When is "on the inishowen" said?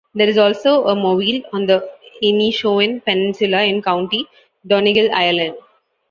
1.53-3.05